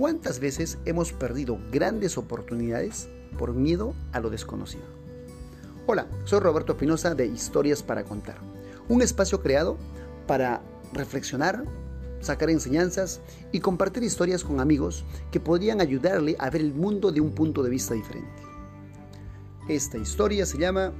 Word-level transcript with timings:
¿Cuántas 0.00 0.40
veces 0.40 0.78
hemos 0.86 1.12
perdido 1.12 1.58
grandes 1.70 2.16
oportunidades 2.16 3.10
por 3.38 3.52
miedo 3.52 3.92
a 4.12 4.20
lo 4.20 4.30
desconocido? 4.30 4.84
Hola, 5.86 6.06
soy 6.24 6.40
Roberto 6.40 6.72
Espinosa 6.72 7.14
de 7.14 7.26
Historias 7.26 7.82
para 7.82 8.04
Contar, 8.04 8.38
un 8.88 9.02
espacio 9.02 9.42
creado 9.42 9.76
para 10.26 10.62
reflexionar, 10.94 11.64
sacar 12.22 12.48
enseñanzas 12.48 13.20
y 13.52 13.60
compartir 13.60 14.02
historias 14.02 14.42
con 14.42 14.58
amigos 14.58 15.04
que 15.30 15.38
podrían 15.38 15.82
ayudarle 15.82 16.34
a 16.38 16.48
ver 16.48 16.62
el 16.62 16.72
mundo 16.72 17.12
de 17.12 17.20
un 17.20 17.32
punto 17.32 17.62
de 17.62 17.68
vista 17.68 17.92
diferente. 17.92 18.42
Esta 19.68 19.98
historia 19.98 20.46
se 20.46 20.56
llama 20.56 20.94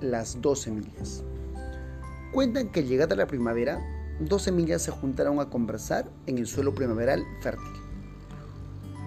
Las 0.00 0.40
dos 0.40 0.60
semillas. 0.60 1.22
Cuentan 2.32 2.70
que 2.70 2.84
llegada 2.84 3.16
la 3.16 3.26
primavera, 3.26 3.84
dos 4.18 4.44
semillas 4.44 4.80
se 4.80 4.92
juntaron 4.92 5.40
a 5.40 5.50
conversar 5.50 6.08
en 6.26 6.38
el 6.38 6.46
suelo 6.46 6.74
primaveral 6.74 7.22
fértil. 7.42 7.83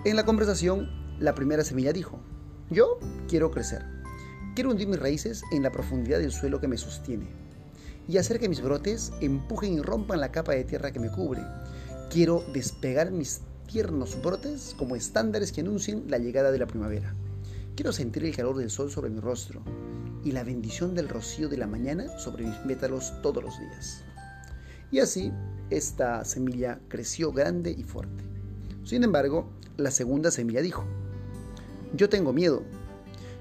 En 0.05 0.15
la 0.15 0.25
conversación, 0.25 0.89
la 1.19 1.33
primera 1.33 1.63
semilla 1.63 1.91
dijo, 1.91 2.19
yo 2.69 2.99
quiero 3.27 3.51
crecer. 3.51 3.83
Quiero 4.53 4.70
hundir 4.70 4.87
mis 4.87 4.99
raíces 4.99 5.41
en 5.51 5.63
la 5.63 5.71
profundidad 5.71 6.20
del 6.20 6.31
suelo 6.31 6.61
que 6.61 6.67
me 6.67 6.77
sostiene 6.77 7.27
y 8.07 8.17
hacer 8.17 8.39
que 8.39 8.47
mis 8.47 8.61
brotes 8.61 9.11
empujen 9.21 9.73
y 9.73 9.81
rompan 9.81 10.21
la 10.21 10.31
capa 10.31 10.53
de 10.53 10.63
tierra 10.63 10.91
que 10.91 10.99
me 10.99 11.11
cubre. 11.11 11.41
Quiero 12.09 12.43
despegar 12.53 13.11
mis 13.11 13.41
tiernos 13.65 14.21
brotes 14.21 14.75
como 14.77 14.95
estándares 14.95 15.51
que 15.51 15.61
anuncien 15.61 16.05
la 16.07 16.20
llegada 16.20 16.51
de 16.51 16.59
la 16.59 16.67
primavera. 16.67 17.13
Quiero 17.75 17.91
sentir 17.91 18.23
el 18.23 18.35
calor 18.35 18.57
del 18.57 18.70
sol 18.70 18.91
sobre 18.91 19.09
mi 19.09 19.20
rostro 19.20 19.61
y 20.23 20.31
la 20.31 20.43
bendición 20.43 20.95
del 20.95 21.09
rocío 21.09 21.49
de 21.49 21.57
la 21.57 21.67
mañana 21.67 22.17
sobre 22.17 22.45
mis 22.45 22.65
métalos 22.65 23.13
todos 23.21 23.43
los 23.43 23.59
días. 23.59 24.03
Y 24.89 24.99
así, 24.99 25.34
esta 25.70 26.23
semilla 26.23 26.79
creció 26.87 27.31
grande 27.34 27.71
y 27.71 27.84
fuerte. 27.84 28.37
Sin 28.88 29.04
embargo, 29.04 29.49
la 29.76 29.91
segunda 29.91 30.32
semilla 30.32 30.62
dijo, 30.62 30.85
yo 31.93 32.07
tengo 32.07 32.32
miedo. 32.32 32.63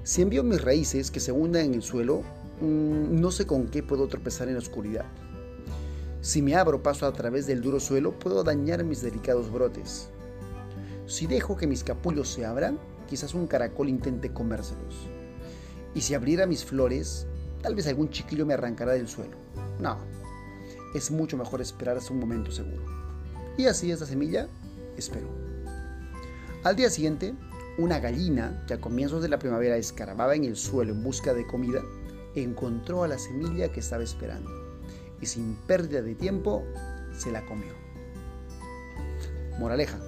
Si 0.02 0.20
envío 0.20 0.42
mis 0.42 0.60
raíces 0.60 1.12
que 1.12 1.20
se 1.20 1.30
hundan 1.30 1.66
en 1.66 1.74
el 1.74 1.84
suelo, 1.84 2.22
mm, 2.60 3.20
no 3.20 3.30
sé 3.30 3.46
con 3.46 3.68
qué 3.68 3.80
puedo 3.80 4.08
tropezar 4.08 4.48
en 4.48 4.54
la 4.54 4.58
oscuridad. 4.58 5.04
Si 6.20 6.42
me 6.42 6.56
abro 6.56 6.82
paso 6.82 7.06
a 7.06 7.12
través 7.12 7.46
del 7.46 7.60
duro 7.60 7.78
suelo, 7.78 8.18
puedo 8.18 8.42
dañar 8.42 8.82
mis 8.82 9.02
delicados 9.02 9.52
brotes. 9.52 10.08
Si 11.06 11.28
dejo 11.28 11.56
que 11.56 11.68
mis 11.68 11.84
capullos 11.84 12.28
se 12.28 12.44
abran, 12.44 12.80
quizás 13.08 13.32
un 13.32 13.46
caracol 13.46 13.88
intente 13.88 14.32
comérselos. 14.32 15.06
Y 15.94 16.00
si 16.00 16.14
abriera 16.14 16.46
mis 16.46 16.64
flores, 16.64 17.28
tal 17.62 17.76
vez 17.76 17.86
algún 17.86 18.10
chiquillo 18.10 18.46
me 18.46 18.54
arrancará 18.54 18.94
del 18.94 19.06
suelo. 19.06 19.36
No, 19.78 19.96
es 20.92 21.12
mucho 21.12 21.36
mejor 21.36 21.60
esperar 21.60 21.98
hasta 21.98 22.12
un 22.12 22.18
momento 22.18 22.50
seguro. 22.50 22.82
Y 23.56 23.66
así 23.66 23.92
esta 23.92 24.06
semilla 24.06 24.48
esperó. 24.96 25.28
Al 26.64 26.76
día 26.76 26.90
siguiente, 26.90 27.34
una 27.78 28.00
gallina 28.00 28.64
que 28.66 28.74
a 28.74 28.80
comienzos 28.80 29.22
de 29.22 29.28
la 29.28 29.38
primavera 29.38 29.76
escarbaba 29.76 30.34
en 30.34 30.44
el 30.44 30.56
suelo 30.56 30.92
en 30.92 31.02
busca 31.02 31.34
de 31.34 31.46
comida, 31.46 31.82
encontró 32.34 33.04
a 33.04 33.08
la 33.08 33.18
semilla 33.18 33.70
que 33.70 33.80
estaba 33.80 34.02
esperando 34.02 34.50
y 35.20 35.26
sin 35.26 35.54
pérdida 35.66 36.02
de 36.02 36.14
tiempo 36.14 36.64
se 37.16 37.30
la 37.30 37.44
comió. 37.44 37.72
Moraleja, 39.58 39.98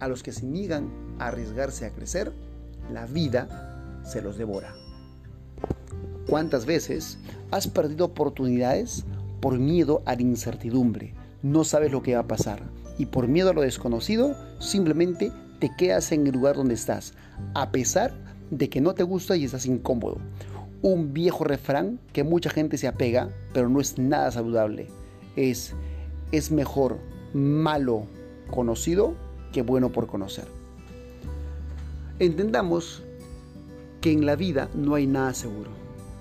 a 0.00 0.08
los 0.08 0.22
que 0.22 0.32
se 0.32 0.46
niegan 0.46 0.90
a 1.18 1.28
arriesgarse 1.28 1.86
a 1.86 1.90
crecer, 1.90 2.32
la 2.92 3.06
vida 3.06 4.02
se 4.04 4.20
los 4.20 4.36
devora. 4.36 4.74
¿Cuántas 6.28 6.66
veces 6.66 7.18
has 7.50 7.68
perdido 7.68 8.06
oportunidades 8.06 9.04
por 9.40 9.58
miedo 9.58 10.02
a 10.06 10.14
la 10.14 10.22
incertidumbre? 10.22 11.14
No 11.42 11.64
sabes 11.64 11.90
lo 11.90 12.02
que 12.02 12.14
va 12.14 12.20
a 12.20 12.28
pasar 12.28 12.62
y 12.98 13.06
por 13.06 13.28
miedo 13.28 13.50
a 13.50 13.54
lo 13.54 13.62
desconocido 13.62 14.36
simplemente 14.58 15.32
te 15.58 15.70
quedas 15.76 16.12
en 16.12 16.26
el 16.26 16.32
lugar 16.32 16.56
donde 16.56 16.74
estás, 16.74 17.14
a 17.54 17.70
pesar 17.70 18.12
de 18.50 18.68
que 18.68 18.80
no 18.80 18.94
te 18.94 19.02
gusta 19.02 19.36
y 19.36 19.44
estás 19.44 19.66
incómodo. 19.66 20.18
Un 20.82 21.14
viejo 21.14 21.44
refrán 21.44 21.98
que 22.12 22.24
mucha 22.24 22.50
gente 22.50 22.76
se 22.76 22.86
apega, 22.86 23.30
pero 23.52 23.68
no 23.68 23.80
es 23.80 23.98
nada 23.98 24.30
saludable. 24.30 24.88
Es, 25.36 25.74
es 26.30 26.50
mejor 26.50 26.98
malo 27.32 28.06
conocido 28.50 29.14
que 29.52 29.62
bueno 29.62 29.90
por 29.90 30.06
conocer. 30.06 30.44
Entendamos 32.18 33.02
que 34.00 34.12
en 34.12 34.26
la 34.26 34.36
vida 34.36 34.68
no 34.74 34.94
hay 34.94 35.06
nada 35.06 35.32
seguro. 35.32 35.70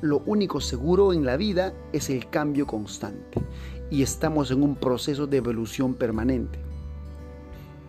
Lo 0.02 0.24
único 0.26 0.62
seguro 0.62 1.14
en 1.14 1.26
la 1.26 1.38
vida 1.38 1.74
es 1.92 2.10
el 2.10 2.30
cambio 2.30 2.66
constante 2.66 3.42
y 3.92 4.02
estamos 4.02 4.52
en 4.52 4.64
un 4.64 4.76
proceso 4.76 5.28
de 5.28 5.38
evolución 5.38 5.94
permanente. 5.94 6.60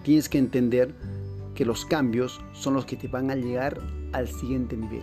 Tienes 0.04 0.28
que 0.28 0.36
entender 0.36 0.94
que 1.54 1.64
los 1.64 1.86
cambios 1.86 2.40
son 2.52 2.74
los 2.74 2.84
que 2.84 2.96
te 2.96 3.08
van 3.08 3.30
a 3.30 3.36
llegar 3.36 3.80
al 4.12 4.28
siguiente 4.28 4.76
nivel. 4.76 5.02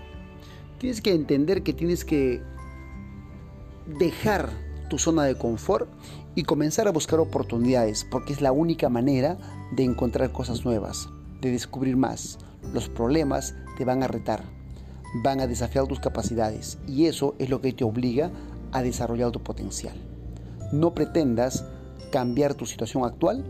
Tienes 0.78 1.02
que 1.02 1.14
entender 1.14 1.64
que 1.64 1.74
tienes 1.74 2.06
que 2.06 2.42
dejar 4.00 4.50
tu 4.92 5.00
zona 5.00 5.24
de 5.24 5.36
confort 5.36 5.90
y 6.36 6.44
comenzar 6.44 6.88
a 6.88 6.92
buscar 6.92 7.20
oportunidades, 7.20 8.06
porque 8.12 8.32
es 8.32 8.42
la 8.42 8.52
única 8.52 8.90
manera 8.90 9.38
de 9.76 9.84
encontrar 9.84 10.32
cosas 10.32 10.66
nuevas, 10.66 11.10
de 11.42 11.50
descubrir 11.50 11.98
más. 11.98 12.38
Los 12.72 12.88
problemas 12.88 13.56
te 13.80 13.86
van 13.86 14.04
a 14.04 14.08
retar, 14.08 14.44
van 15.24 15.40
a 15.40 15.48
desafiar 15.48 15.88
tus 15.88 16.00
capacidades 16.00 16.78
y 16.88 17.08
eso 17.08 17.34
es 17.40 17.50
lo 17.50 17.60
que 17.60 17.74
te 17.74 17.84
obliga 17.84 18.30
a 18.72 18.84
desarrollar 18.84 19.32
tu 19.32 19.42
potencial. 19.42 19.96
No 20.72 20.94
pretendas 20.94 21.66
cambiar 22.12 22.54
tu 22.54 22.68
situación 22.68 23.04
actual 23.04 23.44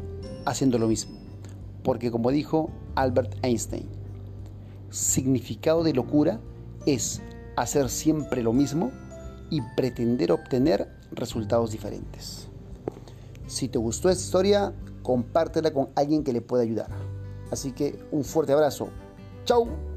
haciendo 0.45 0.77
lo 0.77 0.87
mismo 0.87 1.20
porque 1.83 2.11
como 2.11 2.31
dijo 2.31 2.69
Albert 2.95 3.35
Einstein, 3.43 3.87
significado 4.89 5.83
de 5.83 5.93
locura 5.93 6.39
es 6.85 7.21
hacer 7.55 7.89
siempre 7.89 8.43
lo 8.43 8.53
mismo 8.53 8.91
y 9.49 9.61
pretender 9.75 10.31
obtener 10.31 10.89
resultados 11.11 11.71
diferentes. 11.71 12.47
Si 13.47 13.67
te 13.67 13.77
gustó 13.77 14.09
esta 14.09 14.23
historia, 14.23 14.73
compártela 15.03 15.71
con 15.71 15.89
alguien 15.95 16.23
que 16.23 16.33
le 16.33 16.41
pueda 16.41 16.63
ayudar. 16.63 16.89
Así 17.51 17.73
que 17.73 17.99
un 18.11 18.23
fuerte 18.23 18.53
abrazo. 18.53 18.87
¡Chao! 19.43 19.90